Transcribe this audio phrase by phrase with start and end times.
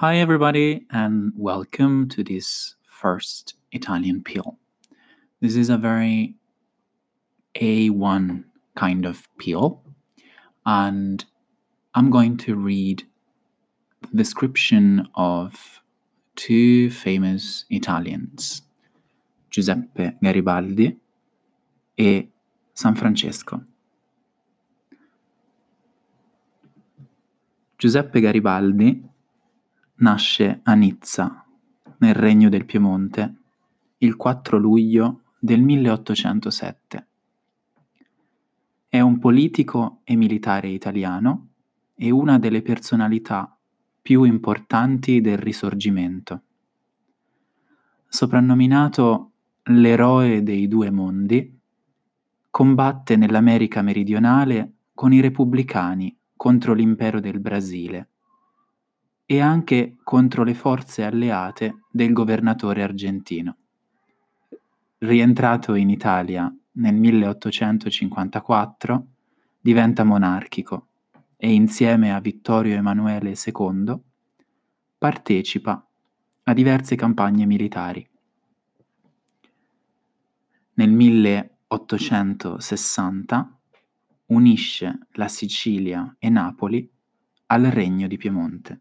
[0.00, 4.56] Hi, everybody, and welcome to this first Italian peel.
[5.40, 6.36] This is a very
[7.60, 8.44] A1
[8.76, 9.82] kind of peel,
[10.64, 11.24] and
[11.96, 13.02] I'm going to read
[14.12, 15.80] the description of
[16.36, 18.62] two famous Italians,
[19.50, 20.96] Giuseppe Garibaldi
[21.96, 22.28] e
[22.72, 23.64] San Francesco.
[27.78, 29.02] Giuseppe Garibaldi
[30.00, 31.44] nasce a Nizza,
[31.98, 33.34] nel Regno del Piemonte,
[33.98, 37.06] il 4 luglio del 1807.
[38.88, 41.48] È un politico e militare italiano
[41.94, 43.56] e una delle personalità
[44.00, 46.42] più importanti del Risorgimento.
[48.06, 49.32] Soprannominato
[49.64, 51.58] l'eroe dei due mondi,
[52.50, 58.10] combatte nell'America meridionale con i repubblicani contro l'impero del Brasile
[59.30, 63.56] e anche contro le forze alleate del governatore argentino.
[64.96, 69.06] Rientrato in Italia nel 1854,
[69.60, 70.86] diventa monarchico
[71.36, 73.98] e insieme a Vittorio Emanuele II
[74.96, 75.86] partecipa
[76.44, 78.08] a diverse campagne militari.
[80.72, 83.58] Nel 1860
[84.28, 86.90] unisce la Sicilia e Napoli
[87.48, 88.80] al Regno di Piemonte.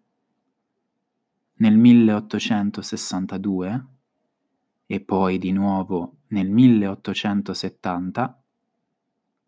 [1.60, 3.86] Nel 1862
[4.86, 8.40] e poi di nuovo nel 1870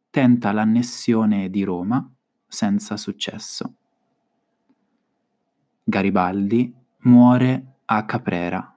[0.09, 2.11] tenta l'annessione di Roma
[2.47, 3.75] senza successo.
[5.83, 8.75] Garibaldi muore a Caprera,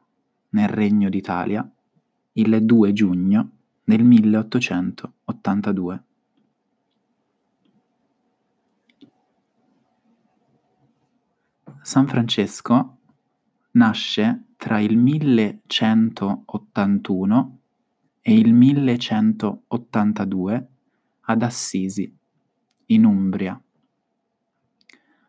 [0.51, 1.67] nel Regno d'Italia,
[2.33, 3.51] il 2 giugno
[3.83, 6.03] del 1882.
[11.81, 12.99] San Francesco
[13.73, 17.59] nasce tra il 1181
[18.21, 20.69] e il 1182
[21.21, 22.13] ad Assisi,
[22.87, 23.63] in Umbria.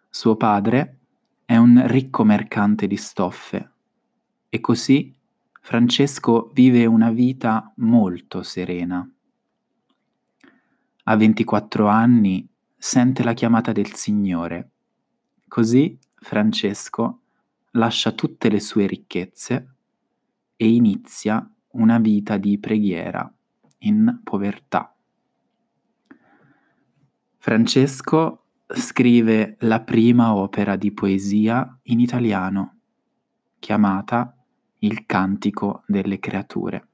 [0.09, 0.97] Suo padre
[1.45, 3.71] è un ricco mercante di stoffe
[4.49, 5.15] e così
[5.59, 9.09] Francesco vive una vita molto serena.
[11.05, 14.69] A 24 anni sente la chiamata del Signore,
[15.47, 17.22] così Francesco
[17.75, 19.75] lascia tutte le sue ricchezze
[20.55, 23.31] e inizia una vita di preghiera
[23.79, 24.95] in povertà.
[27.37, 32.77] Francesco scrive la prima opera di poesia in italiano,
[33.59, 34.37] chiamata
[34.79, 36.87] Il Cantico delle Creature.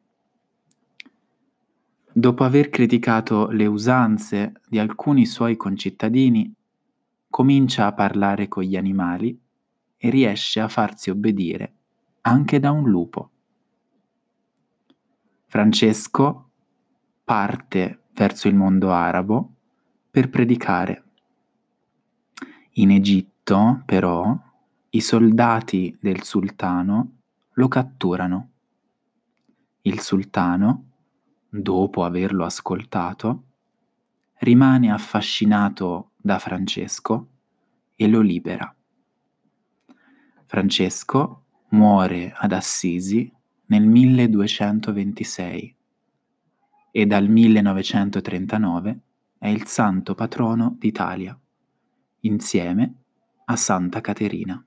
[2.11, 6.51] Dopo aver criticato le usanze di alcuni suoi concittadini,
[7.29, 9.39] comincia a parlare con gli animali
[10.01, 11.73] e riesce a farsi obbedire
[12.21, 13.31] anche da un lupo.
[15.45, 16.49] Francesco
[17.23, 19.55] parte verso il mondo arabo
[20.09, 21.03] per predicare.
[22.73, 24.37] In Egitto, però,
[24.91, 27.19] i soldati del sultano
[27.53, 28.49] lo catturano.
[29.81, 30.91] Il sultano,
[31.49, 33.43] dopo averlo ascoltato,
[34.39, 37.27] rimane affascinato da Francesco
[37.95, 38.73] e lo libera.
[40.49, 43.31] Francesco muore ad Assisi
[43.67, 45.75] nel 1226
[46.89, 48.99] e dal 1939
[49.37, 51.39] è il santo patrono d'Italia,
[52.21, 52.93] insieme
[53.45, 54.65] a Santa Caterina.